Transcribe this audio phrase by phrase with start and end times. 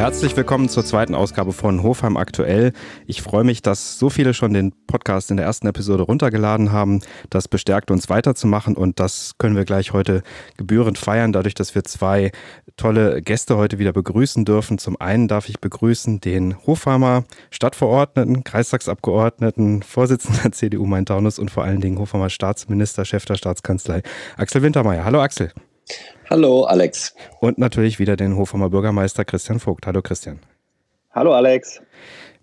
[0.00, 2.72] Herzlich willkommen zur zweiten Ausgabe von Hofheim aktuell.
[3.06, 7.02] Ich freue mich, dass so viele schon den Podcast in der ersten Episode runtergeladen haben.
[7.28, 10.22] Das bestärkt uns weiterzumachen und das können wir gleich heute
[10.56, 12.32] gebührend feiern, dadurch, dass wir zwei
[12.78, 14.78] tolle Gäste heute wieder begrüßen dürfen.
[14.78, 21.82] Zum einen darf ich begrüßen den Hofheimer Stadtverordneten, Kreistagsabgeordneten, Vorsitzender CDU Main-Taunus und vor allen
[21.82, 24.00] Dingen Hofheimer Staatsminister, Chef der Staatskanzlei,
[24.38, 25.04] Axel Wintermeyer.
[25.04, 25.52] Hallo Axel.
[26.28, 27.14] Hallo Alex.
[27.40, 29.86] Und natürlich wieder den Hofheimer Bürgermeister Christian Vogt.
[29.86, 30.38] Hallo Christian.
[31.12, 31.80] Hallo Alex.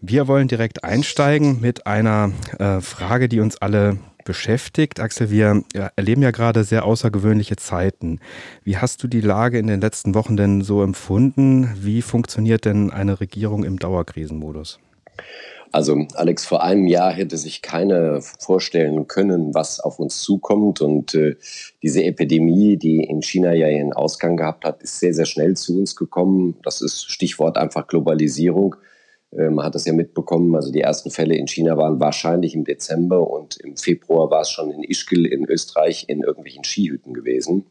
[0.01, 4.99] Wir wollen direkt einsteigen mit einer äh, Frage, die uns alle beschäftigt.
[4.99, 5.63] Axel, wir
[5.95, 8.19] erleben ja gerade sehr außergewöhnliche Zeiten.
[8.63, 11.73] Wie hast du die Lage in den letzten Wochen denn so empfunden?
[11.77, 14.79] Wie funktioniert denn eine Regierung im Dauerkrisenmodus?
[15.71, 20.81] Also Alex, vor einem Jahr hätte sich keiner vorstellen können, was auf uns zukommt.
[20.81, 21.35] Und äh,
[21.83, 25.77] diese Epidemie, die in China ja ihren Ausgang gehabt hat, ist sehr, sehr schnell zu
[25.77, 26.55] uns gekommen.
[26.63, 28.75] Das ist Stichwort einfach Globalisierung.
[29.31, 30.55] Äh, man hat das ja mitbekommen.
[30.55, 34.49] Also die ersten Fälle in China waren wahrscheinlich im Dezember und im Februar war es
[34.49, 37.65] schon in Ischgl in Österreich in irgendwelchen Skihütten gewesen.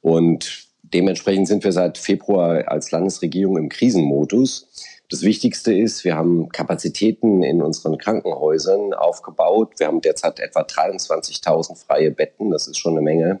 [0.00, 4.68] Und dementsprechend sind wir seit Februar als Landesregierung im Krisenmodus.
[5.10, 9.72] Das Wichtigste ist, wir haben Kapazitäten in unseren Krankenhäusern aufgebaut.
[9.78, 12.50] Wir haben derzeit etwa 23.000 freie Betten.
[12.50, 13.40] Das ist schon eine Menge.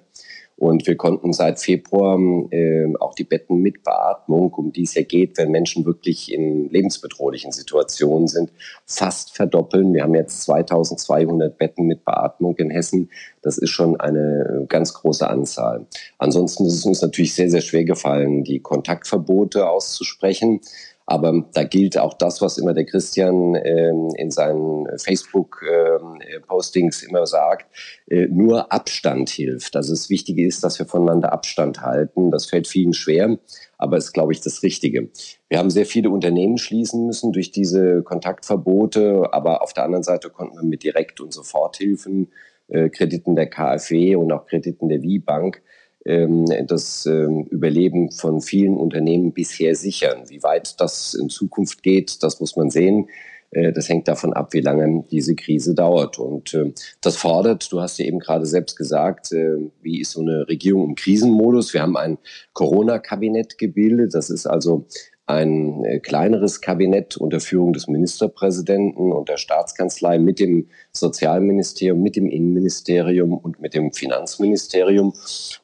[0.56, 2.18] Und wir konnten seit Februar
[2.50, 6.68] äh, auch die Betten mit Beatmung, um die es ja geht, wenn Menschen wirklich in
[6.70, 8.50] lebensbedrohlichen Situationen sind,
[8.84, 9.94] fast verdoppeln.
[9.94, 13.10] Wir haben jetzt 2200 Betten mit Beatmung in Hessen.
[13.40, 15.86] Das ist schon eine ganz große Anzahl.
[16.18, 20.60] Ansonsten ist es uns natürlich sehr, sehr schwer gefallen, die Kontaktverbote auszusprechen.
[21.10, 27.26] Aber da gilt auch das, was immer der Christian ähm, in seinen Facebook-Postings ähm, immer
[27.26, 27.64] sagt,
[28.08, 29.74] äh, nur Abstand hilft.
[29.74, 32.30] Also das Wichtige ist, dass wir voneinander Abstand halten.
[32.30, 33.38] Das fällt vielen schwer,
[33.78, 35.08] aber ist, glaube ich, das Richtige.
[35.48, 40.28] Wir haben sehr viele Unternehmen schließen müssen durch diese Kontaktverbote, aber auf der anderen Seite
[40.28, 42.34] konnten wir mit Direkt- und Soforthilfen,
[42.68, 45.62] äh, Krediten der KfW und auch Krediten der WieBank ähm,
[46.04, 50.22] das ähm, Überleben von vielen Unternehmen bisher sichern.
[50.28, 53.08] Wie weit das in Zukunft geht, das muss man sehen.
[53.50, 56.18] Äh, das hängt davon ab, wie lange diese Krise dauert.
[56.18, 60.20] Und äh, das fordert, du hast ja eben gerade selbst gesagt, äh, wie ist so
[60.20, 61.72] eine Regierung im Krisenmodus?
[61.74, 62.18] Wir haben ein
[62.52, 64.14] Corona-Kabinett gebildet.
[64.14, 64.86] Das ist also
[65.28, 72.16] ein äh, kleineres Kabinett unter Führung des Ministerpräsidenten und der Staatskanzlei mit dem Sozialministerium, mit
[72.16, 75.12] dem Innenministerium und mit dem Finanzministerium.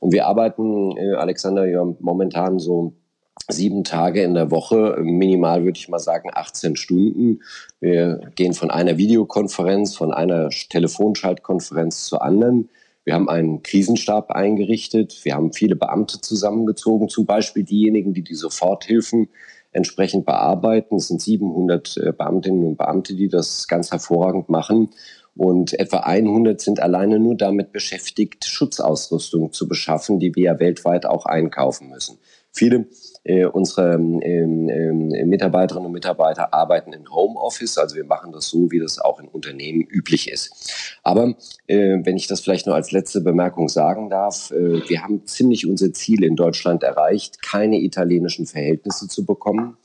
[0.00, 2.92] Und wir arbeiten, äh, Alexander, ja momentan so
[3.48, 7.40] sieben Tage in der Woche, minimal würde ich mal sagen 18 Stunden.
[7.80, 12.68] Wir gehen von einer Videokonferenz, von einer Telefonschaltkonferenz zur anderen.
[13.04, 15.20] Wir haben einen Krisenstab eingerichtet.
[15.24, 19.28] Wir haben viele Beamte zusammengezogen, zum Beispiel diejenigen, die die Soforthilfen
[19.74, 20.96] entsprechend bearbeiten.
[20.96, 24.90] Es sind 700 äh, Beamtinnen und Beamte, die das ganz hervorragend machen.
[25.36, 31.06] Und etwa 100 sind alleine nur damit beschäftigt, Schutzausrüstung zu beschaffen, die wir ja weltweit
[31.06, 32.18] auch einkaufen müssen.
[32.52, 32.86] Viele
[33.24, 34.20] äh, unsere ähm,
[34.68, 39.18] ähm, Mitarbeiterinnen und Mitarbeiter arbeiten in Homeoffice, also wir machen das so, wie das auch
[39.18, 40.98] in Unternehmen üblich ist.
[41.02, 41.34] Aber
[41.66, 45.66] äh, wenn ich das vielleicht nur als letzte Bemerkung sagen darf, äh, wir haben ziemlich
[45.66, 49.78] unser Ziel in Deutschland erreicht, keine italienischen Verhältnisse zu bekommen.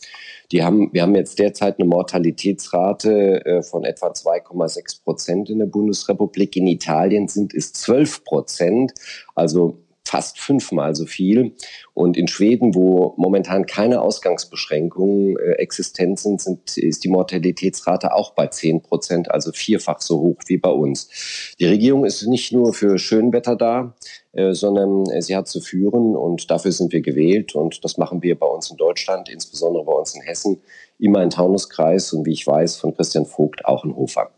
[0.51, 5.67] Die haben, wir haben jetzt derzeit eine Mortalitätsrate äh, von etwa 2,6 Prozent in der
[5.67, 6.55] Bundesrepublik.
[6.55, 8.93] In Italien sind es 12 Prozent.
[9.35, 9.77] Also
[10.09, 11.53] fast fünfmal so viel.
[11.93, 18.31] Und in Schweden, wo momentan keine Ausgangsbeschränkungen äh, existent sind, sind, ist die Mortalitätsrate auch
[18.33, 21.55] bei 10 Prozent, also vierfach so hoch wie bei uns.
[21.59, 23.93] Die Regierung ist nicht nur für Schönwetter da,
[24.33, 27.53] äh, sondern äh, sie hat zu führen und dafür sind wir gewählt.
[27.53, 30.61] Und das machen wir bei uns in Deutschland, insbesondere bei uns in Hessen,
[30.97, 34.31] immer in Taunuskreis und wie ich weiß von Christian Vogt auch in Hofer.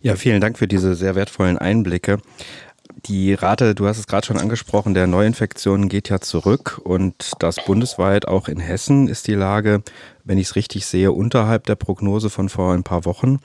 [0.00, 2.18] Ja, vielen Dank für diese sehr wertvollen Einblicke.
[3.04, 7.56] Die Rate, du hast es gerade schon angesprochen, der Neuinfektionen geht ja zurück und das
[7.64, 9.82] bundesweit, auch in Hessen, ist die Lage,
[10.24, 13.38] wenn ich es richtig sehe, unterhalb der Prognose von vor ein paar Wochen.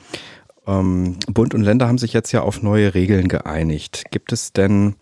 [0.65, 4.05] Ähm, Bund und Länder haben sich jetzt ja auf neue Regeln geeinigt.
[4.11, 4.95] Gibt es denn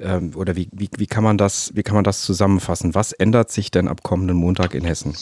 [0.00, 2.94] ähm, oder wie, wie, wie, kann man das, wie kann man das zusammenfassen?
[2.94, 5.14] Was ändert sich denn ab kommenden Montag in Hessen?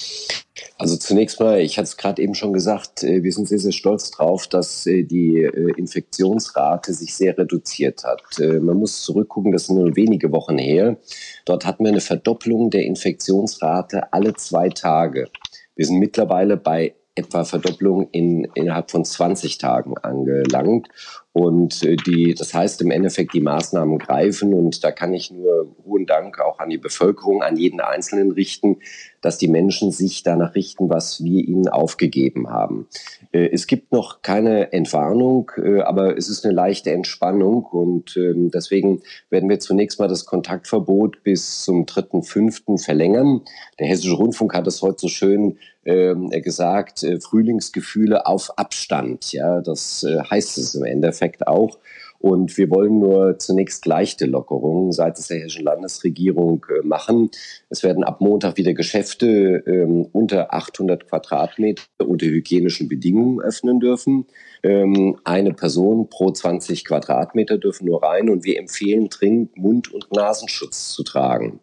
[0.77, 3.73] Also zunächst mal, ich hatte es gerade eben schon gesagt, äh, wir sind sehr, sehr
[3.73, 8.23] stolz drauf, dass äh, die äh, Infektionsrate sich sehr reduziert hat.
[8.39, 10.97] Man muss zurückgucken, das sind nur wenige Wochen her.
[11.45, 15.29] Dort hatten wir eine Verdopplung der Infektionsrate alle zwei Tage.
[15.75, 20.89] Wir sind mittlerweile bei etwa Verdopplung in, innerhalb von 20 Tagen angelangt.
[21.33, 25.69] Und äh, die, das heißt im Endeffekt, die Maßnahmen greifen und da kann ich nur
[25.85, 28.79] hohen Dank auch an die Bevölkerung, an jeden Einzelnen richten,
[29.21, 32.89] dass die Menschen sich danach richten, was wir ihnen aufgegeben haben.
[33.33, 38.51] Äh, es gibt noch keine Entwarnung, äh, aber es ist eine leichte Entspannung und ähm,
[38.51, 42.83] deswegen werden wir zunächst mal das Kontaktverbot bis zum 3.5.
[42.83, 43.43] verlängern.
[43.79, 49.33] Der Hessische Rundfunk hat es heute so schön ähm, gesagt, Frühlingsgefühle auf Abstand.
[49.33, 51.79] Ja, das heißt es im Endeffekt auch.
[52.21, 57.31] Und wir wollen nur zunächst leichte Lockerungen seitens der hessischen Landesregierung äh, machen.
[57.69, 64.27] Es werden ab Montag wieder Geschäfte ähm, unter 800 Quadratmeter unter hygienischen Bedingungen öffnen dürfen.
[64.65, 70.11] Ähm, eine Person pro 20 Quadratmeter dürfen nur rein und wir empfehlen dringend Mund- und
[70.13, 71.61] Nasenschutz zu tragen.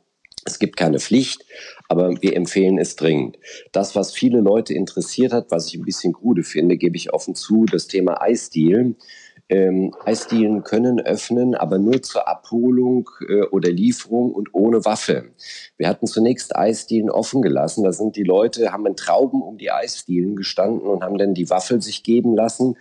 [0.47, 1.43] Es gibt keine Pflicht,
[1.89, 3.39] aber wir empfehlen es dringend.
[3.71, 7.33] Das, was viele Leute interessiert hat, was ich ein bisschen krude finde, gebe ich offen
[7.33, 8.95] zu, das Thema Eisdielen.
[9.47, 15.25] Ähm, Eisdielen können öffnen, aber nur zur Abholung äh, oder Lieferung und ohne Waffe.
[15.77, 17.83] Wir hatten zunächst Eisdielen offen gelassen.
[17.83, 21.49] Da sind die Leute, haben in Trauben um die Eisdielen gestanden und haben dann die
[21.49, 22.75] Waffel sich geben lassen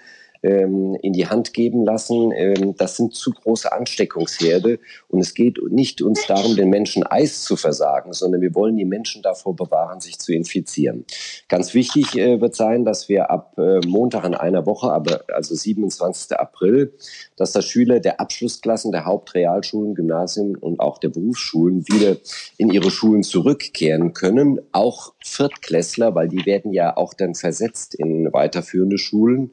[0.44, 2.30] in die Hand geben lassen.
[2.32, 4.78] Ähm, das sind zu große Ansteckungsherde.
[5.08, 8.84] Und es geht nicht uns darum, den Menschen Eis zu versagen, sondern wir wollen die
[8.84, 11.06] Menschen davor bewahren, sich zu infizieren.
[11.48, 15.54] Ganz wichtig äh, wird sein, dass wir ab äh, Montag in einer Woche, aber also
[15.54, 16.38] 27.
[16.38, 16.92] April,
[17.36, 22.16] dass das Schüler der Abschlussklassen der Hauptrealschulen, Gymnasien und auch der Berufsschulen wieder
[22.58, 24.60] in ihre Schulen zurückkehren können.
[24.72, 29.52] Auch Viertklässler, weil die werden ja auch dann versetzt in weiterführende Schulen.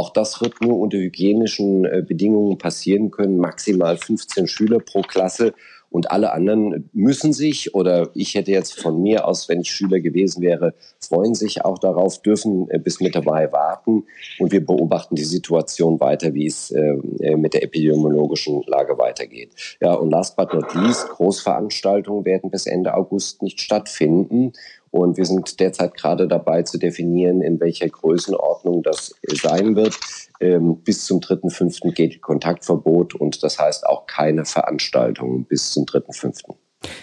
[0.00, 3.36] Auch das wird nur unter hygienischen äh, Bedingungen passieren können.
[3.36, 5.52] Maximal 15 Schüler pro Klasse.
[5.90, 10.00] Und alle anderen müssen sich, oder ich hätte jetzt von mir aus, wenn ich Schüler
[10.00, 14.04] gewesen wäre, freuen sich auch darauf, dürfen äh, bis mit dabei warten.
[14.38, 16.94] Und wir beobachten die Situation weiter, wie es äh,
[17.36, 19.50] mit der epidemiologischen Lage weitergeht.
[19.82, 24.54] Ja, und last but not least, Großveranstaltungen werden bis Ende August nicht stattfinden.
[24.90, 29.98] Und wir sind derzeit gerade dabei zu definieren, in welcher Größenordnung das sein wird.
[30.40, 31.92] Ähm, bis zum 3.5.
[31.92, 36.56] geht Kontaktverbot und das heißt auch keine Veranstaltungen bis zum 3.5.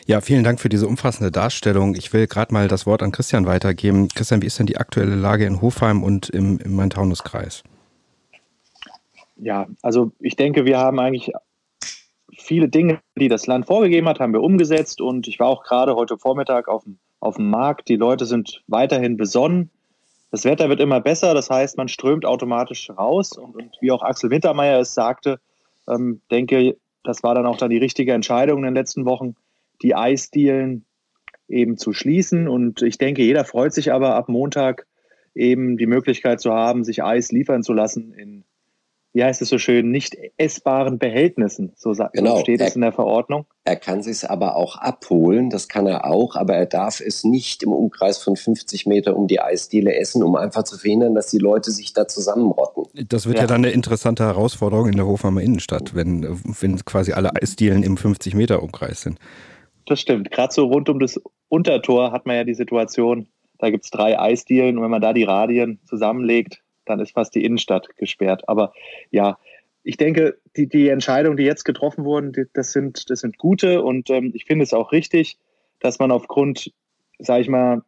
[0.05, 1.95] Ja, vielen Dank für diese umfassende Darstellung.
[1.95, 4.07] Ich will gerade mal das Wort an Christian weitergeben.
[4.09, 7.63] Christian, wie ist denn die aktuelle Lage in Hofheim und im, im Main-Taunus-Kreis?
[9.35, 11.31] Ja, also ich denke, wir haben eigentlich
[12.35, 15.95] viele Dinge, die das Land vorgegeben hat, haben wir umgesetzt und ich war auch gerade
[15.95, 17.89] heute Vormittag auf dem auf dem Markt.
[17.89, 19.69] Die Leute sind weiterhin besonnen.
[20.31, 23.37] Das Wetter wird immer besser, das heißt, man strömt automatisch raus.
[23.37, 25.39] Und, und wie auch Axel Wintermeyer es sagte,
[25.87, 29.35] ähm, denke, das war dann auch dann die richtige Entscheidung in den letzten Wochen,
[29.81, 30.85] die Eisdielen
[31.47, 32.47] eben zu schließen.
[32.47, 34.85] Und ich denke, jeder freut sich aber ab Montag
[35.33, 38.43] eben die Möglichkeit zu haben, sich Eis liefern zu lassen in
[39.13, 41.73] wie heißt es so schön, nicht essbaren Behältnissen.
[41.75, 42.35] So, genau.
[42.35, 43.45] so steht es in der Verordnung.
[43.63, 47.63] Er kann sich aber auch abholen, das kann er auch, aber er darf es nicht
[47.63, 51.39] im Umkreis von 50 Meter um die Eisdiele essen, um einfach zu verhindern, dass die
[51.39, 52.85] Leute sich da zusammenrotten.
[53.07, 57.13] Das wird ja, ja dann eine interessante Herausforderung in der Hofheimer Innenstadt, wenn, wenn quasi
[57.13, 59.19] alle Eisdielen im 50 Meter Umkreis sind.
[59.85, 60.31] Das stimmt.
[60.31, 61.19] Gerade so rund um das
[61.49, 63.27] Untertor hat man ja die Situation,
[63.57, 67.35] da gibt es drei Eisdielen und wenn man da die Radien zusammenlegt, dann ist fast
[67.35, 68.43] die Innenstadt gesperrt.
[68.47, 68.73] Aber
[69.11, 69.37] ja,
[69.83, 73.81] ich denke, die, die Entscheidungen, die jetzt getroffen wurden, die, das, sind, das sind gute
[73.81, 75.37] und ähm, ich finde es auch richtig,
[75.79, 76.73] dass man aufgrund,
[77.19, 77.83] sage ich mal,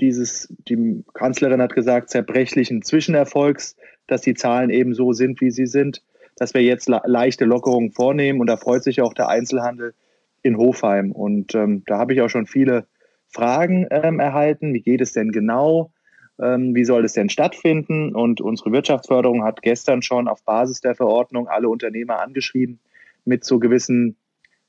[0.00, 5.66] dieses, die Kanzlerin hat gesagt, zerbrechlichen Zwischenerfolgs, dass die Zahlen eben so sind, wie sie
[5.66, 6.02] sind,
[6.36, 9.94] dass wir jetzt leichte Lockerungen vornehmen und da freut sich auch der Einzelhandel
[10.42, 11.12] in Hofheim.
[11.12, 12.86] Und ähm, da habe ich auch schon viele
[13.28, 14.74] Fragen ähm, erhalten.
[14.74, 15.92] Wie geht es denn genau?
[16.40, 18.14] Ähm, wie soll es denn stattfinden?
[18.14, 22.78] Und unsere Wirtschaftsförderung hat gestern schon auf Basis der Verordnung alle Unternehmer angeschrieben
[23.24, 24.16] mit so gewissen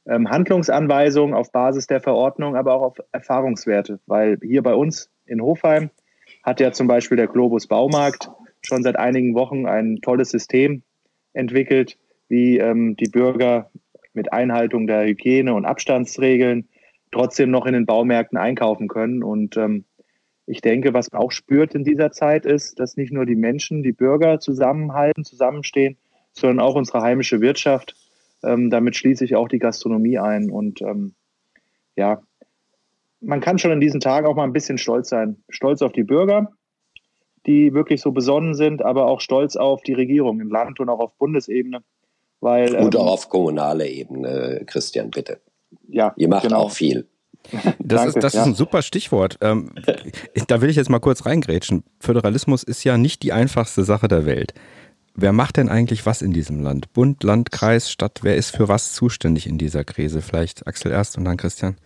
[0.06, 4.00] ähm, Handlungsanweisungen auf Basis der Verordnung, aber auch auf Erfahrungswerte.
[4.06, 5.90] Weil hier bei uns in Hofheim
[6.44, 8.30] hat ja zum Beispiel der Globus Baumarkt
[8.62, 10.84] schon seit einigen Wochen ein tolles System
[11.34, 11.98] entwickelt,
[12.30, 13.70] wie ähm, die Bürger
[14.14, 16.68] mit Einhaltung der Hygiene- und Abstandsregeln
[17.12, 19.24] trotzdem noch in den Baumärkten einkaufen können.
[19.24, 19.86] Und ähm,
[20.48, 23.84] ich denke, was man auch spürt in dieser Zeit ist, dass nicht nur die Menschen,
[23.84, 25.98] die Bürger zusammenhalten, zusammenstehen,
[26.32, 27.96] sondern auch unsere heimische Wirtschaft.
[28.44, 30.50] Ähm, damit schließe ich auch die Gastronomie ein.
[30.50, 31.16] Und ähm,
[31.98, 32.22] ja,
[33.20, 35.44] man kann schon in diesen Tagen auch mal ein bisschen stolz sein.
[35.50, 36.54] Stolz auf die Bürger,
[37.46, 41.00] die wirklich so besonnen sind, aber auch stolz auf die Regierung im Land und auch
[41.00, 41.84] auf Bundesebene.
[42.39, 45.42] Weil, und ähm, auch auf kommunaler Ebene, Christian, bitte.
[45.89, 46.60] Ja, Ihr macht genau.
[46.60, 47.06] auch viel.
[47.80, 48.42] Das, Danke, ist, das ja.
[48.42, 49.38] ist ein super Stichwort.
[49.42, 49.72] Ähm,
[50.48, 51.84] da will ich jetzt mal kurz reingrätschen.
[52.00, 54.54] Föderalismus ist ja nicht die einfachste Sache der Welt.
[55.16, 56.94] Wer macht denn eigentlich was in diesem Land?
[56.94, 60.22] Bund, Land, Kreis, Stadt, wer ist für was zuständig in dieser Krise?
[60.22, 61.77] Vielleicht Axel erst und dann Christian.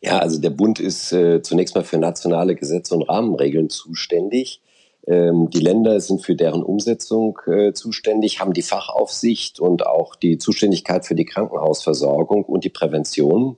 [0.00, 4.60] Ja, also der Bund ist äh, zunächst mal für nationale Gesetze und Rahmenregeln zuständig.
[5.06, 10.36] Ähm, die Länder sind für deren Umsetzung äh, zuständig, haben die Fachaufsicht und auch die
[10.36, 13.56] Zuständigkeit für die Krankenhausversorgung und die Prävention.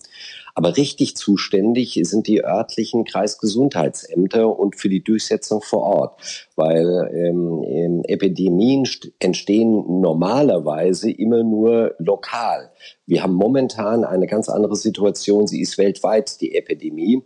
[0.54, 8.02] Aber richtig zuständig sind die örtlichen Kreisgesundheitsämter und für die Durchsetzung vor Ort, weil ähm,
[8.04, 8.86] Epidemien
[9.18, 12.70] entstehen normalerweise immer nur lokal.
[13.06, 15.46] Wir haben momentan eine ganz andere Situation.
[15.46, 17.22] Sie ist weltweit die Epidemie.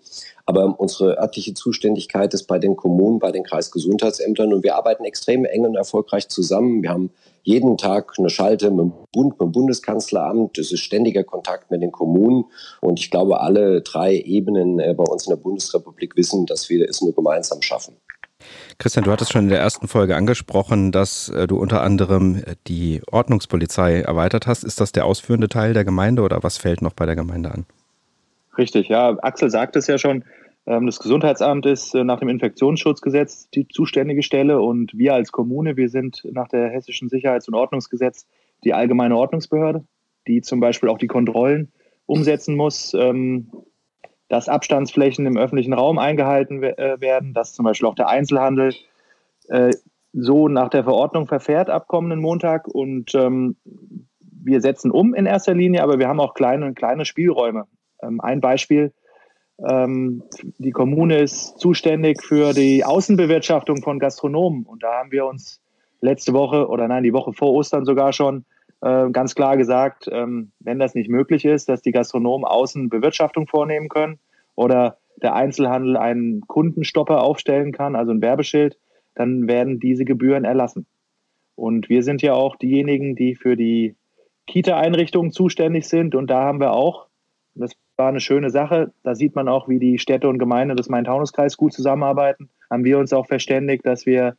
[0.47, 5.45] Aber unsere örtliche Zuständigkeit ist bei den Kommunen, bei den Kreisgesundheitsämtern und wir arbeiten extrem
[5.47, 6.83] eng und erfolgreich zusammen.
[6.83, 7.11] Wir haben
[7.43, 10.59] jeden Tag eine Schalte mit dem Bund, mit dem Bundeskanzleramt.
[10.59, 12.45] Es ist ständiger Kontakt mit den Kommunen.
[12.81, 16.89] Und ich glaube, alle drei Ebenen äh, bei uns in der Bundesrepublik wissen, dass wir
[16.89, 17.97] es nur gemeinsam schaffen.
[18.79, 22.57] Christian, du hattest schon in der ersten Folge angesprochen, dass äh, du unter anderem äh,
[22.67, 24.65] die Ordnungspolizei erweitert hast.
[24.65, 27.67] Ist das der ausführende Teil der Gemeinde oder was fällt noch bei der Gemeinde an?
[28.59, 29.17] Richtig, ja.
[29.23, 30.25] Axel sagt es ja schon.
[30.67, 35.77] Ähm, das Gesundheitsamt ist äh, nach dem Infektionsschutzgesetz die zuständige Stelle und wir als Kommune,
[35.77, 38.27] wir sind nach der Hessischen Sicherheits- und Ordnungsgesetz
[38.65, 39.85] die allgemeine Ordnungsbehörde,
[40.27, 41.73] die zum Beispiel auch die Kontrollen
[42.07, 43.51] umsetzen muss, ähm,
[44.29, 48.75] dass Abstandsflächen im öffentlichen Raum eingehalten äh, werden, dass zum Beispiel auch der Einzelhandel
[49.49, 49.71] äh,
[50.13, 53.57] so nach der Verordnung verfährt ab kommenden Montag und ähm,
[54.21, 57.67] wir setzen um in erster Linie, aber wir haben auch kleine, kleine Spielräume.
[57.99, 58.93] ein Beispiel,
[59.59, 60.23] ähm,
[60.59, 64.65] die Kommune ist zuständig für die Außenbewirtschaftung von Gastronomen.
[64.65, 65.61] Und da haben wir uns
[66.01, 68.45] letzte Woche oder nein, die Woche vor Ostern sogar schon
[68.85, 73.89] äh, ganz klar gesagt, ähm, wenn das nicht möglich ist, dass die Gastronomen Außenbewirtschaftung vornehmen
[73.89, 74.19] können
[74.57, 78.79] oder der Einzelhandel einen Kundenstopper aufstellen kann, also ein Werbeschild,
[79.15, 80.87] dann werden diese Gebühren erlassen.
[81.55, 83.95] Und wir sind ja auch diejenigen, die für die
[84.47, 86.15] Kita-Einrichtungen zuständig sind.
[86.15, 87.07] Und da haben wir auch,
[87.55, 88.93] das war eine schöne Sache.
[89.03, 92.51] Da sieht man auch, wie die Städte und Gemeinden des Main-Taunus-Kreis gut zusammenarbeiten.
[92.69, 94.37] Haben wir uns auch verständigt, dass wir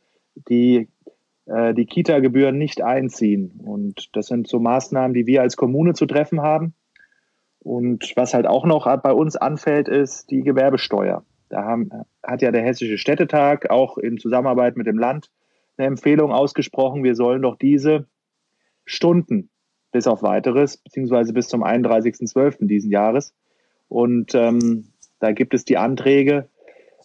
[0.48, 0.88] die,
[1.46, 3.60] die Kita-Gebühren nicht einziehen.
[3.64, 6.74] Und das sind so Maßnahmen, die wir als Kommune zu treffen haben.
[7.60, 11.24] Und was halt auch noch bei uns anfällt, ist die Gewerbesteuer.
[11.48, 11.90] Da haben,
[12.22, 15.30] hat ja der Hessische Städtetag auch in Zusammenarbeit mit dem Land
[15.76, 18.06] eine Empfehlung ausgesprochen, wir sollen doch diese
[18.84, 19.50] Stunden
[19.92, 22.66] bis auf weiteres, beziehungsweise bis zum 31.12.
[22.66, 23.34] diesen Jahres,
[23.88, 24.88] und ähm,
[25.20, 26.48] da gibt es die Anträge,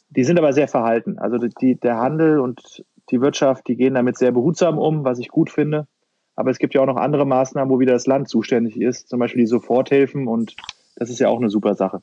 [0.09, 1.19] die sind aber sehr verhalten.
[1.19, 5.29] Also die, der Handel und die Wirtschaft, die gehen damit sehr behutsam um, was ich
[5.29, 5.87] gut finde.
[6.35, 9.19] Aber es gibt ja auch noch andere Maßnahmen, wo wieder das Land zuständig ist, zum
[9.19, 10.55] Beispiel die Soforthilfen und
[10.95, 12.01] das ist ja auch eine super Sache.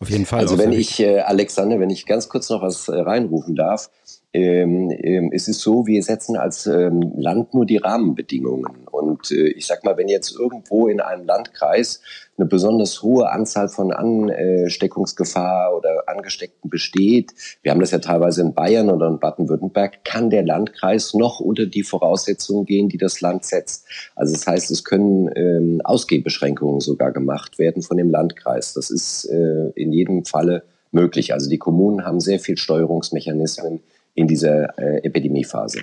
[0.00, 0.40] Auf jeden Fall.
[0.40, 3.90] Also wenn ich, äh, Alexander, wenn ich ganz kurz noch was äh, reinrufen darf,
[4.36, 8.86] ähm, ähm, es ist so, wir setzen als ähm, Land nur die Rahmenbedingungen.
[8.90, 12.02] Und äh, ich sag mal, wenn jetzt irgendwo in einem Landkreis
[12.36, 18.52] eine besonders hohe Anzahl von Ansteckungsgefahr oder Angesteckten besteht, wir haben das ja teilweise in
[18.52, 23.46] Bayern oder in Baden-Württemberg, kann der Landkreis noch unter die Voraussetzungen gehen, die das Land
[23.46, 23.86] setzt.
[24.16, 28.74] Also das heißt, es können ähm, Ausgehbeschränkungen sogar gemacht werden von dem Landkreis.
[28.74, 31.32] Das ist äh, in jedem Falle möglich.
[31.32, 33.80] Also die Kommunen haben sehr viel Steuerungsmechanismen
[34.16, 35.82] in dieser äh, Epidemiephase.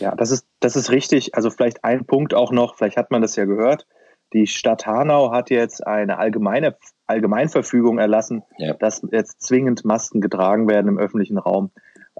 [0.00, 1.34] Ja, das ist, das ist richtig.
[1.34, 3.86] Also vielleicht ein Punkt auch noch, vielleicht hat man das ja gehört.
[4.32, 8.74] Die Stadt Hanau hat jetzt eine allgemeine Allgemeinverfügung erlassen, ja.
[8.74, 11.70] dass jetzt zwingend Masken getragen werden im öffentlichen Raum.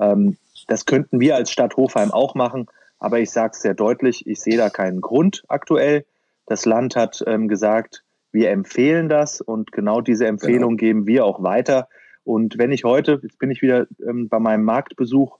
[0.00, 0.38] Ähm,
[0.68, 2.66] das könnten wir als Stadt Hofheim auch machen,
[2.98, 6.06] aber ich sage es sehr deutlich, ich sehe da keinen Grund aktuell.
[6.46, 10.80] Das Land hat ähm, gesagt, wir empfehlen das und genau diese Empfehlung genau.
[10.80, 11.88] geben wir auch weiter.
[12.22, 15.38] Und wenn ich heute, jetzt bin ich wieder ähm, bei meinem Marktbesuch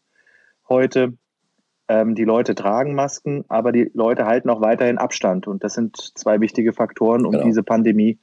[0.69, 1.15] heute.
[1.89, 5.47] Ähm, die Leute tragen Masken, aber die Leute halten auch weiterhin Abstand.
[5.47, 7.45] Und das sind zwei wichtige Faktoren, um genau.
[7.45, 8.19] diese Pandemie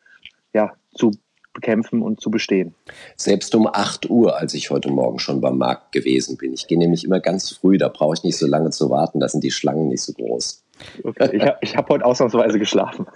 [0.54, 1.12] ja, zu
[1.56, 2.76] bekämpfen und zu bestehen.
[3.16, 6.54] Selbst um 8 Uhr, als ich heute Morgen schon beim Markt gewesen bin.
[6.54, 9.28] Ich gehe nämlich immer ganz früh, da brauche ich nicht so lange zu warten, da
[9.28, 10.62] sind die Schlangen nicht so groß.
[11.04, 11.30] Okay.
[11.34, 13.08] Ich habe hab heute ausnahmsweise geschlafen.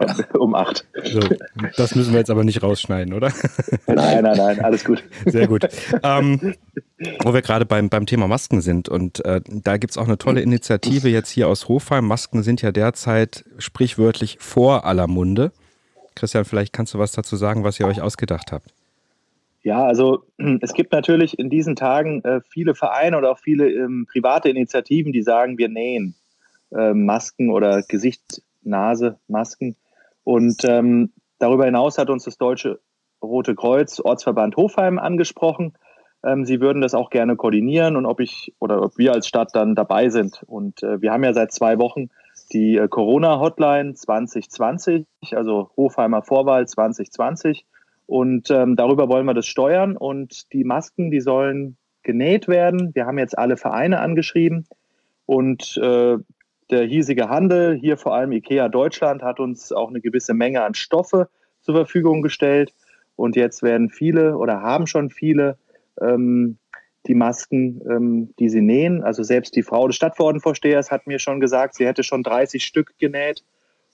[0.00, 0.16] Ja.
[0.38, 0.84] Um acht.
[1.04, 1.20] So,
[1.76, 3.32] das müssen wir jetzt aber nicht rausschneiden, oder?
[3.86, 5.04] Nein, nein, nein, alles gut.
[5.24, 5.68] Sehr gut.
[6.02, 6.54] Ähm,
[7.22, 10.18] wo wir gerade beim, beim Thema Masken sind und äh, da gibt es auch eine
[10.18, 12.06] tolle Initiative jetzt hier aus Hofheim.
[12.06, 15.52] Masken sind ja derzeit sprichwörtlich vor aller Munde.
[16.14, 18.72] Christian, vielleicht kannst du was dazu sagen, was ihr euch ausgedacht habt.
[19.64, 20.24] Ja, also
[20.60, 25.12] es gibt natürlich in diesen Tagen äh, viele Vereine oder auch viele ähm, private Initiativen,
[25.12, 26.14] die sagen, wir nähen
[26.70, 29.76] äh, Masken oder Gesicht, Nase, Masken.
[30.22, 32.78] Und ähm, darüber hinaus hat uns das Deutsche
[33.22, 35.72] Rote Kreuz, Ortsverband Hofheim angesprochen.
[36.22, 39.50] ähm, sie würden das auch gerne koordinieren und ob ich oder ob wir als Stadt
[39.54, 40.42] dann dabei sind.
[40.46, 42.10] Und äh, wir haben ja seit zwei Wochen
[42.54, 47.66] die äh, Corona-Hotline 2020, also Hofheimer Vorwahl 2020.
[48.06, 49.96] Und ähm, darüber wollen wir das steuern.
[49.96, 52.94] Und die Masken, die sollen genäht werden.
[52.94, 54.66] Wir haben jetzt alle Vereine angeschrieben.
[55.26, 56.16] Und äh,
[56.70, 60.74] der hiesige Handel, hier vor allem IKEA Deutschland, hat uns auch eine gewisse Menge an
[60.74, 61.28] Stoffe
[61.60, 62.72] zur Verfügung gestellt.
[63.16, 65.58] Und jetzt werden viele oder haben schon viele
[66.00, 66.58] ähm,
[67.06, 69.02] die Masken, ähm, die sie nähen.
[69.02, 72.98] Also selbst die Frau des Stadtverordnetenvorstehers hat mir schon gesagt, sie hätte schon 30 Stück
[72.98, 73.44] genäht.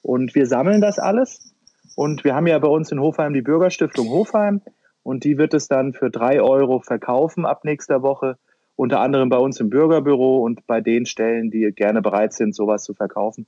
[0.03, 1.55] Und wir sammeln das alles.
[1.97, 4.63] Und wir haben ja bei uns in Hofheim die Bürgerstiftung Hofheim.
[5.03, 8.39] Und die wird es dann für drei Euro verkaufen ab nächster Woche.
[8.77, 12.85] Unter anderem bei uns im Bürgerbüro und bei den Stellen, die gerne bereit sind, sowas
[12.85, 13.47] zu verkaufen.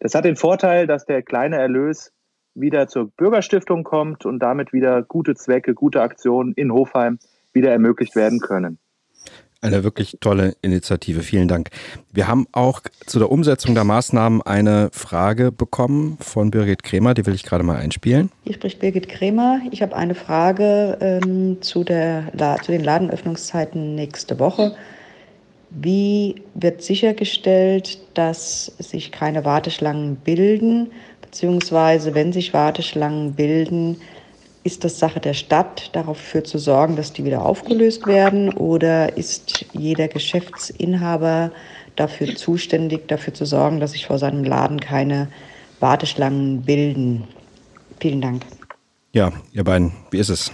[0.00, 2.12] Das hat den Vorteil, dass der kleine Erlös
[2.54, 7.18] wieder zur Bürgerstiftung kommt und damit wieder gute Zwecke, gute Aktionen in Hofheim
[7.52, 8.78] wieder ermöglicht werden können.
[9.66, 11.22] Eine wirklich tolle Initiative.
[11.22, 11.70] Vielen Dank.
[12.12, 17.14] Wir haben auch zu der Umsetzung der Maßnahmen eine Frage bekommen von Birgit Kremer.
[17.14, 18.30] Die will ich gerade mal einspielen.
[18.44, 19.60] Hier spricht Birgit Kremer.
[19.72, 22.30] Ich habe eine Frage ähm, zu, der,
[22.62, 24.76] zu den Ladenöffnungszeiten nächste Woche.
[25.70, 30.92] Wie wird sichergestellt, dass sich keine Warteschlangen bilden?
[31.22, 33.96] Beziehungsweise, wenn sich Warteschlangen bilden,
[34.66, 38.52] ist das Sache der Stadt, dafür zu sorgen, dass die wieder aufgelöst werden?
[38.52, 41.52] Oder ist jeder Geschäftsinhaber
[41.94, 45.28] dafür zuständig, dafür zu sorgen, dass sich vor seinem Laden keine
[45.78, 47.28] Warteschlangen bilden?
[48.00, 48.42] Vielen Dank.
[49.12, 50.50] Ja, ihr beiden, wie ist es?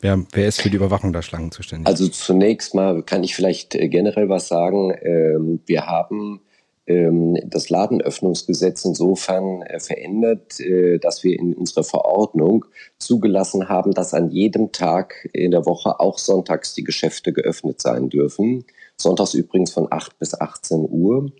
[0.00, 1.88] Wer, wer ist für die Überwachung der Schlangen zuständig?
[1.88, 4.94] Also zunächst mal kann ich vielleicht äh, generell was sagen.
[5.02, 6.40] Ähm, wir haben
[6.88, 12.64] das Ladenöffnungsgesetz insofern äh, verändert, äh, dass wir in unserer Verordnung
[12.98, 18.08] zugelassen haben, dass an jedem Tag in der Woche auch sonntags die Geschäfte geöffnet sein
[18.08, 18.64] dürfen.
[18.96, 21.30] Sonntags übrigens von 8 bis 18 Uhr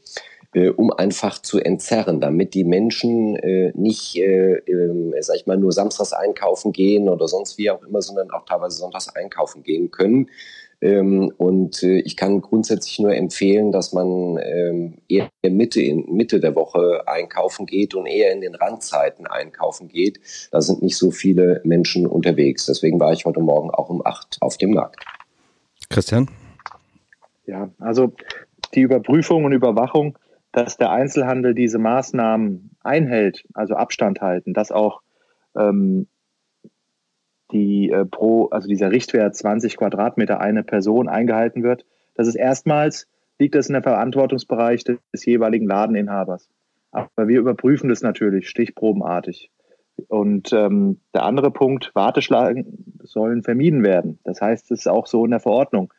[0.54, 3.34] äh, um einfach zu entzerren, damit die Menschen
[3.74, 8.00] nicht, äh, äh, sag ich mal, nur samstags einkaufen gehen oder sonst wie auch immer,
[8.00, 10.30] sondern auch teilweise sonntags einkaufen gehen können.
[10.80, 16.38] Ähm, und äh, ich kann grundsätzlich nur empfehlen, dass man ähm, eher Mitte, in Mitte
[16.38, 20.20] der Woche einkaufen geht und eher in den Randzeiten einkaufen geht.
[20.52, 22.66] Da sind nicht so viele Menschen unterwegs.
[22.66, 25.04] Deswegen war ich heute Morgen auch um acht auf dem Markt.
[25.90, 26.28] Christian?
[27.46, 28.12] Ja, also
[28.74, 30.16] die Überprüfung und Überwachung,
[30.52, 35.02] dass der Einzelhandel diese Maßnahmen einhält, also Abstand halten, dass auch
[35.56, 36.06] ähm,
[37.52, 41.84] die äh, pro, also dieser Richtwert 20 Quadratmeter eine Person eingehalten wird.
[42.14, 43.06] Das ist erstmals,
[43.38, 46.48] liegt das in der Verantwortungsbereich des, des jeweiligen Ladeninhabers.
[46.90, 49.50] Aber wir überprüfen das natürlich stichprobenartig.
[50.06, 54.18] Und ähm, der andere Punkt, Warteschlangen sollen vermieden werden.
[54.24, 55.92] Das heißt, es ist auch so in der Verordnung.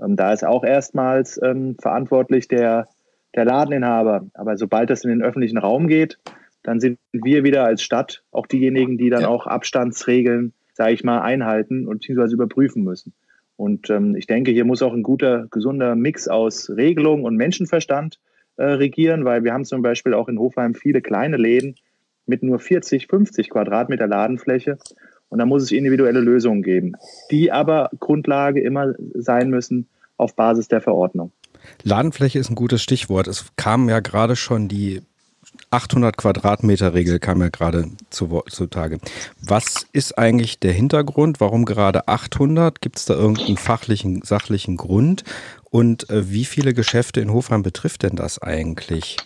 [0.00, 2.88] Ähm, da ist auch erstmals ähm, verantwortlich der,
[3.34, 4.26] der Ladeninhaber.
[4.34, 6.18] Aber sobald das in den öffentlichen Raum geht,
[6.62, 9.28] dann sind wir wieder als Stadt auch diejenigen, die dann ja.
[9.28, 13.12] auch Abstandsregeln sage ich mal, einhalten und beziehungsweise überprüfen müssen.
[13.56, 18.18] Und ähm, ich denke, hier muss auch ein guter, gesunder Mix aus Regelung und Menschenverstand
[18.56, 21.76] äh, regieren, weil wir haben zum Beispiel auch in Hofheim viele kleine Läden
[22.26, 24.78] mit nur 40, 50 Quadratmeter Ladenfläche.
[25.28, 26.92] Und da muss es individuelle Lösungen geben,
[27.30, 31.32] die aber Grundlage immer sein müssen auf Basis der Verordnung.
[31.82, 33.26] Ladenfläche ist ein gutes Stichwort.
[33.26, 35.02] Es kamen ja gerade schon die
[35.70, 38.98] 800 Quadratmeter Regel kam ja gerade zu, zutage.
[39.40, 41.40] Was ist eigentlich der Hintergrund?
[41.40, 42.80] Warum gerade 800?
[42.80, 45.24] Gibt es da irgendeinen fachlichen, sachlichen Grund?
[45.70, 49.16] Und äh, wie viele Geschäfte in Hofheim betrifft denn das eigentlich?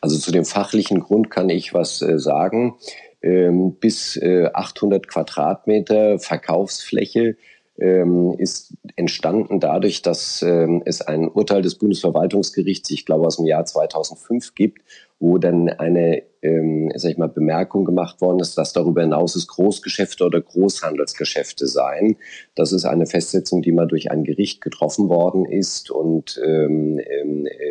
[0.00, 2.76] Also zu dem fachlichen Grund kann ich was äh, sagen.
[3.22, 7.36] Ähm, bis äh, 800 Quadratmeter Verkaufsfläche
[7.78, 13.46] ähm, ist entstanden dadurch, dass ähm, es ein Urteil des Bundesverwaltungsgerichts, ich glaube aus dem
[13.46, 14.82] Jahr 2005 gibt,
[15.18, 19.48] wo dann eine ähm, sag ich mal, Bemerkung gemacht worden ist, dass darüber hinaus es
[19.48, 22.16] Großgeschäfte oder Großhandelsgeschäfte seien.
[22.54, 25.90] Das ist eine Festsetzung, die mal durch ein Gericht getroffen worden ist.
[25.90, 26.68] Und äh,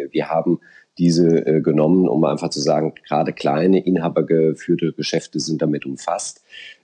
[0.10, 0.60] wir haben
[0.98, 6.42] diese äh, genommen, um einfach zu sagen, gerade kleine inhabergeführte Geschäfte sind damit umfasst.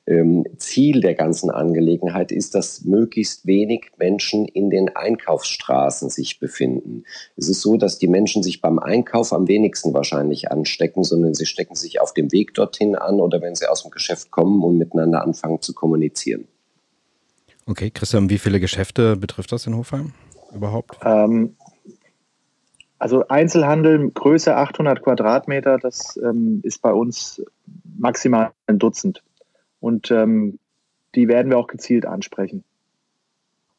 [0.10, 7.04] Ähm, Ziel der ganzen Angelegenheit ist, dass möglichst wenig Menschen in den Einkaufsstraßen sich befinden.
[7.38, 11.45] Es ist so, dass die Menschen sich beim Einkauf am wenigsten wahrscheinlich anstecken, sondern sie
[11.45, 14.80] stecken sich auf dem Weg dorthin an oder wenn sie aus dem Geschäft kommen und
[14.80, 16.48] miteinander anfangen zu kommunizieren.
[17.67, 20.13] Okay, Christian, wie viele Geschäfte betrifft das in Hofheim
[20.56, 20.98] überhaupt?
[21.06, 21.56] Ähm,
[22.98, 27.43] also Einzelhandel größer 800 Quadratmeter, das ähm, ist bei uns
[27.95, 29.22] maximal ein Dutzend.
[29.80, 30.60] Und ähm,
[31.15, 32.63] die werden wir auch gezielt ansprechen.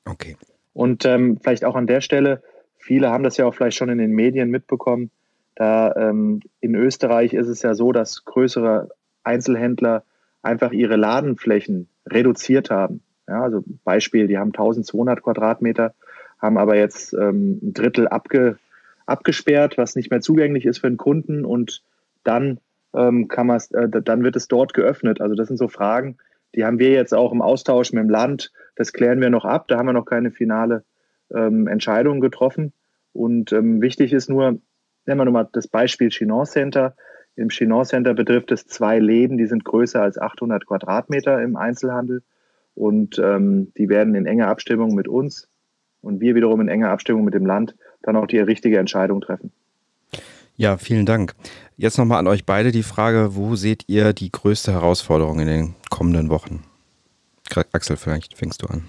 [0.04, 0.36] Okay.
[0.72, 2.42] Und ähm, vielleicht auch an der Stelle,
[2.78, 5.10] viele haben das ja auch vielleicht schon in den Medien mitbekommen.
[5.54, 8.90] Da ähm, in Österreich ist es ja so, dass größere
[9.24, 10.04] Einzelhändler
[10.42, 13.02] einfach ihre Ladenflächen reduziert haben.
[13.28, 15.94] Ja, also Beispiel, die haben 1200 Quadratmeter,
[16.38, 18.58] haben aber jetzt ähm, ein Drittel abge,
[19.06, 21.82] abgesperrt, was nicht mehr zugänglich ist für den Kunden und
[22.24, 22.58] dann
[22.94, 25.20] ähm, kann man äh, dann wird es dort geöffnet.
[25.20, 26.18] Also das sind so Fragen,
[26.54, 28.52] die haben wir jetzt auch im Austausch mit dem Land.
[28.76, 29.68] Das klären wir noch ab.
[29.68, 30.84] Da haben wir noch keine finale
[31.32, 32.72] ähm, Entscheidung getroffen.
[33.12, 34.60] Und ähm, wichtig ist nur,
[35.06, 36.96] nehmen wir nur mal das Beispiel Chinon Center.
[37.36, 42.22] Im Chinon Center betrifft es zwei Läden, die sind größer als 800 Quadratmeter im Einzelhandel.
[42.74, 45.48] Und ähm, die werden in enger Abstimmung mit uns
[46.00, 49.52] und wir wiederum in enger Abstimmung mit dem Land dann auch die richtige Entscheidung treffen.
[50.60, 51.34] Ja, vielen Dank.
[51.78, 55.74] Jetzt nochmal an euch beide die Frage, wo seht ihr die größte Herausforderung in den
[55.88, 56.64] kommenden Wochen?
[57.72, 58.84] Axel, vielleicht fängst du an.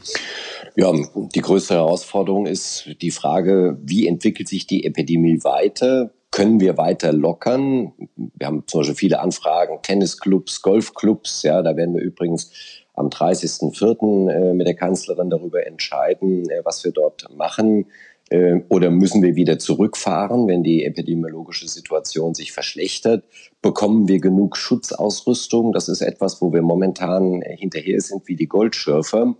[0.75, 0.91] Ja,
[1.33, 6.11] die größte Herausforderung ist die Frage, wie entwickelt sich die Epidemie weiter?
[6.29, 7.93] Können wir weiter lockern?
[8.17, 11.43] Wir haben zum Beispiel viele Anfragen, Tennisclubs, Golfclubs.
[11.43, 12.51] Ja, da werden wir übrigens
[12.95, 14.29] am 30.04.
[14.29, 17.85] Äh, mit der Kanzlerin darüber entscheiden, äh, was wir dort machen.
[18.31, 23.25] Äh, oder müssen wir wieder zurückfahren, wenn die epidemiologische Situation sich verschlechtert?
[23.61, 25.73] Bekommen wir genug Schutzausrüstung?
[25.73, 29.35] Das ist etwas, wo wir momentan hinterher sind wie die Goldschürfer.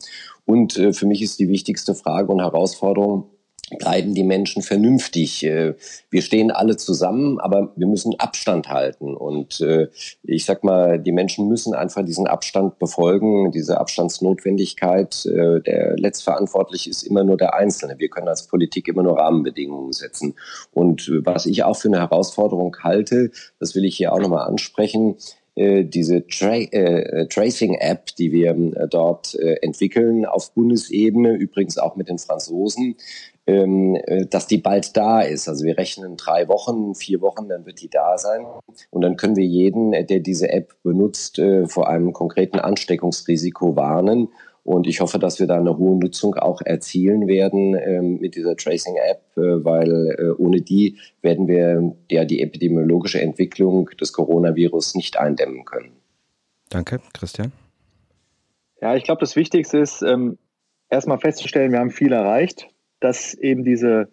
[0.46, 3.31] Und für mich ist die wichtigste Frage und Herausforderung,
[3.78, 5.44] bleiben die Menschen vernünftig.
[5.44, 5.76] Äh,
[6.10, 9.16] wir stehen alle zusammen, aber wir müssen Abstand halten.
[9.16, 9.88] Und äh,
[10.24, 15.26] ich sag mal, die Menschen müssen einfach diesen Abstand befolgen, diese Abstandsnotwendigkeit.
[15.26, 17.96] Äh, der letztverantwortlich ist immer nur der Einzelne.
[17.98, 20.36] Wir können als Politik immer nur Rahmenbedingungen setzen.
[20.72, 25.16] Und was ich auch für eine Herausforderung halte, das will ich hier auch nochmal ansprechen,
[25.54, 28.54] diese Tra äh, Tracing-App, die wir
[28.90, 32.96] dort entwickeln auf Bundesebene, übrigens auch mit den Franzosen,
[34.30, 35.48] dass die bald da ist.
[35.48, 38.46] Also wir rechnen drei Wochen, vier Wochen, dann wird die da sein.
[38.90, 43.76] Und dann können wir jeden, äh, der diese App benutzt, äh, vor einem konkreten Ansteckungsrisiko
[43.76, 44.30] warnen.
[44.64, 48.56] Und ich hoffe, dass wir da eine hohe Nutzung auch erzielen werden ähm, mit dieser
[48.56, 55.18] Tracing-App, äh, weil äh, ohne die werden wir ja die epidemiologische Entwicklung des Coronavirus nicht
[55.18, 55.94] eindämmen können.
[56.70, 57.52] Danke, Christian.
[58.82, 60.38] Ja, ich glaube, das Wichtigste ist, ähm,
[60.90, 62.68] erstmal festzustellen, wir haben viel erreicht
[63.02, 64.08] dass eben diese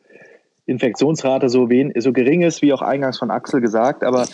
[0.67, 4.03] Infektionsrate so, wen, so gering ist, wie auch eingangs von Axel gesagt.
[4.03, 4.27] Aber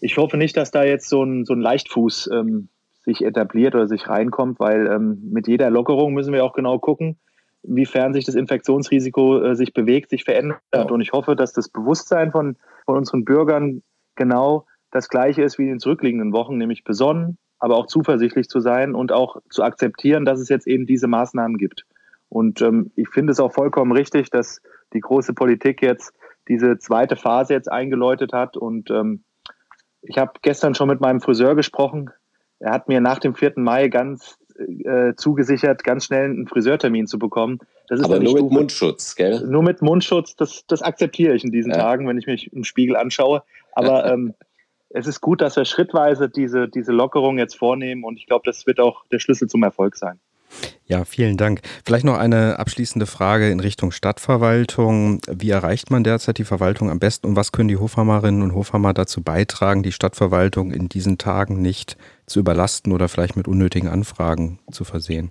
[0.00, 2.68] ich hoffe nicht, dass da jetzt so ein, so ein Leichtfuß ähm,
[3.02, 7.18] sich etabliert oder sich reinkommt, weil ähm, mit jeder Lockerung müssen wir auch genau gucken,
[7.62, 10.60] inwiefern sich das Infektionsrisiko äh, sich bewegt, sich verändert.
[10.74, 10.82] Ja.
[10.82, 13.82] Und ich hoffe, dass das Bewusstsein von, von unseren Bürgern
[14.14, 18.60] genau das gleiche ist wie in den zurückliegenden Wochen, nämlich besonnen, aber auch zuversichtlich zu
[18.60, 21.84] sein und auch zu akzeptieren, dass es jetzt eben diese Maßnahmen gibt.
[22.30, 24.62] Und ähm, ich finde es auch vollkommen richtig, dass
[24.94, 26.14] die große Politik jetzt
[26.48, 28.56] diese zweite Phase jetzt eingeläutet hat.
[28.56, 29.24] Und ähm,
[30.00, 32.10] ich habe gestern schon mit meinem Friseur gesprochen.
[32.60, 33.54] Er hat mir nach dem 4.
[33.56, 34.38] Mai ganz
[34.84, 37.58] äh, zugesichert, ganz schnell einen Friseurtermin zu bekommen.
[37.90, 39.46] Aber nur mit Mundschutz, gell?
[39.46, 41.78] Nur mit Mundschutz, das, das akzeptiere ich in diesen ja.
[41.78, 43.42] Tagen, wenn ich mich im Spiegel anschaue.
[43.72, 44.34] Aber ähm,
[44.90, 48.66] es ist gut, dass wir schrittweise diese, diese Lockerung jetzt vornehmen und ich glaube, das
[48.66, 50.20] wird auch der Schlüssel zum Erfolg sein.
[50.86, 51.60] Ja, vielen Dank.
[51.84, 55.20] Vielleicht noch eine abschließende Frage in Richtung Stadtverwaltung.
[55.30, 58.92] Wie erreicht man derzeit die Verwaltung am besten und was können die Hofhammerinnen und Hofhammer
[58.92, 64.58] dazu beitragen, die Stadtverwaltung in diesen Tagen nicht zu überlasten oder vielleicht mit unnötigen Anfragen
[64.70, 65.30] zu versehen?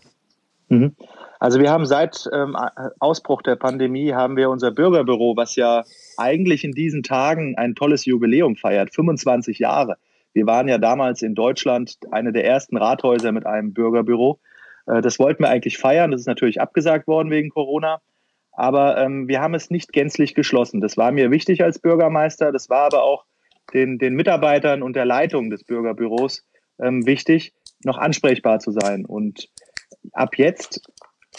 [0.69, 0.95] Mhm.
[1.39, 2.57] Also wir haben seit ähm,
[2.99, 5.85] Ausbruch der Pandemie haben wir unser Bürgerbüro, was ja
[6.17, 9.97] eigentlich in diesen Tagen ein tolles Jubiläum feiert, 25 Jahre.
[10.33, 14.39] Wir waren ja damals in Deutschland eine der ersten Rathäuser mit einem Bürgerbüro.
[14.89, 16.11] Äh, das wollten wir eigentlich feiern.
[16.11, 18.01] Das ist natürlich abgesagt worden wegen Corona.
[18.51, 20.81] Aber ähm, wir haben es nicht gänzlich geschlossen.
[20.81, 22.51] Das war mir wichtig als Bürgermeister.
[22.51, 23.23] Das war aber auch
[23.73, 26.45] den, den Mitarbeitern und der Leitung des Bürgerbüros
[26.81, 29.05] ähm, wichtig, noch ansprechbar zu sein.
[29.05, 29.47] Und
[30.11, 30.81] ab jetzt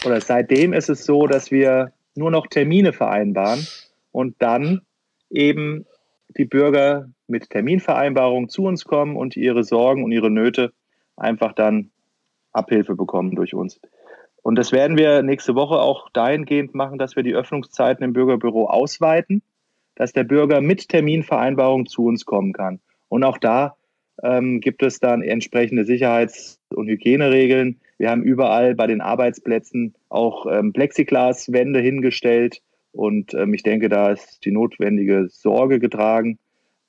[0.05, 3.67] oder seitdem ist es so, dass wir nur noch Termine vereinbaren
[4.11, 4.81] und dann
[5.29, 5.85] eben
[6.37, 10.73] die Bürger mit Terminvereinbarung zu uns kommen und ihre Sorgen und ihre Nöte
[11.15, 11.90] einfach dann
[12.53, 13.79] Abhilfe bekommen durch uns.
[14.43, 18.67] Und das werden wir nächste Woche auch dahingehend machen, dass wir die Öffnungszeiten im Bürgerbüro
[18.67, 19.43] ausweiten,
[19.95, 22.79] dass der Bürger mit Terminvereinbarung zu uns kommen kann.
[23.07, 23.75] Und auch da
[24.23, 27.79] ähm, gibt es dann entsprechende Sicherheits- und Hygieneregeln.
[27.97, 32.61] Wir haben überall bei den Arbeitsplätzen auch ähm, Plexiglaswände hingestellt.
[32.93, 36.39] Und ähm, ich denke, da ist die notwendige Sorge getragen,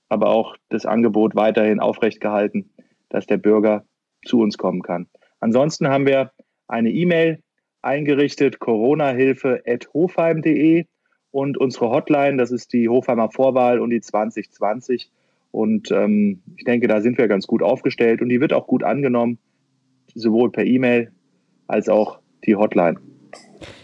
[0.09, 2.71] aber auch das Angebot weiterhin aufrecht gehalten,
[3.09, 3.85] dass der Bürger
[4.25, 5.07] zu uns kommen kann.
[5.43, 6.33] Ansonsten haben wir
[6.69, 7.43] eine E-Mail
[7.83, 10.85] eingerichtet, coronahilfe.hofheim.de
[11.33, 15.11] und unsere Hotline, das ist die Hofheimer Vorwahl und die 2020.
[15.51, 18.85] Und ähm, ich denke, da sind wir ganz gut aufgestellt und die wird auch gut
[18.85, 19.41] angenommen,
[20.15, 21.11] sowohl per E-Mail
[21.67, 23.01] als auch die Hotline.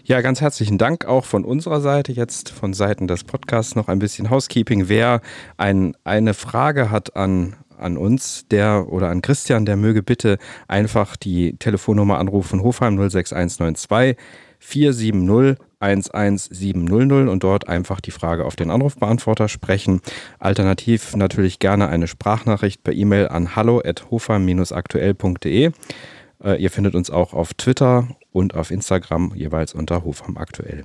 [0.04, 3.98] Ja, ganz herzlichen Dank auch von unserer Seite jetzt, von Seiten des Podcasts noch ein
[3.98, 4.88] bisschen Housekeeping.
[4.88, 5.22] Wer
[5.56, 11.16] ein, eine Frage hat an, an uns, der oder an Christian, der möge bitte einfach
[11.16, 14.16] die Telefonnummer anrufen, Hofheim 06192
[14.60, 20.00] 470 11700 und dort einfach die Frage auf den Anrufbeantworter sprechen.
[20.38, 25.70] Alternativ natürlich gerne eine Sprachnachricht per E-Mail an hallo@hofheim-aktuell.de.
[26.44, 30.84] Äh, ihr findet uns auch auf Twitter und auf Instagram jeweils unter Hofheim aktuell.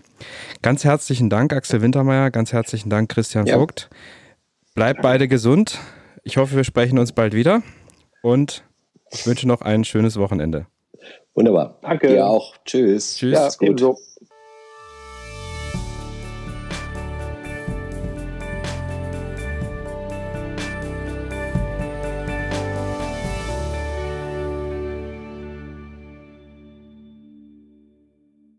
[0.62, 2.32] Ganz herzlichen Dank, Axel Wintermeyer.
[2.32, 3.58] Ganz herzlichen Dank, Christian ja.
[3.58, 3.89] Vogt.
[4.75, 5.79] Bleibt beide gesund.
[6.25, 7.62] Ich hoffe, wir sprechen uns bald wieder
[8.21, 8.63] und
[9.12, 10.67] ich wünsche noch ein schönes Wochenende.
[11.36, 11.79] Wunderbar.
[11.81, 12.07] Danke.
[12.07, 12.55] Dir auch.
[12.63, 13.17] Tschüss.
[13.17, 13.33] Tschüss.
[13.33, 13.97] Ja, ebenso.